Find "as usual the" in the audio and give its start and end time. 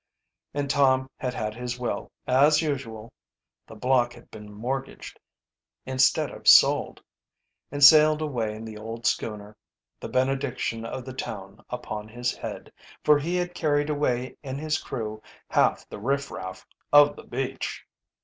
2.25-3.75